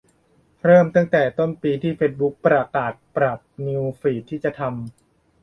[0.65, 4.75] เริ่มตั้งแต่ต้นปีที่เฟซบุ๊กประกาศปรับนิวส์ฟีดที่จะทำ